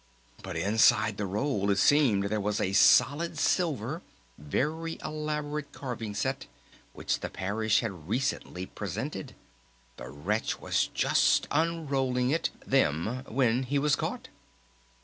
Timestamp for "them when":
12.65-13.61